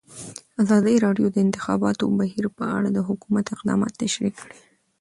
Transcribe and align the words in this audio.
ازادي 0.61 0.95
راډیو 1.05 1.27
د 1.29 1.33
د 1.35 1.37
انتخاباتو 1.45 2.13
بهیر 2.19 2.45
په 2.57 2.63
اړه 2.77 2.89
د 2.91 2.99
حکومت 3.09 3.45
اقدامات 3.55 3.93
تشریح 4.01 4.33
کړي. 4.41 4.57